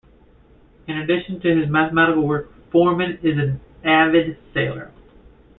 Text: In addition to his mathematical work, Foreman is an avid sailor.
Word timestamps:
In 0.87 0.97
addition 0.97 1.39
to 1.41 1.55
his 1.55 1.69
mathematical 1.69 2.27
work, 2.27 2.49
Foreman 2.71 3.19
is 3.21 3.37
an 3.37 3.59
avid 3.83 4.35
sailor. 4.51 4.91